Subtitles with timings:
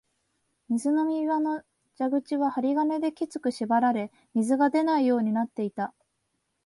[0.69, 1.61] 水飲み場の
[1.95, 5.93] 蛇口は針金できつく縛られ、水が出ないようになっていた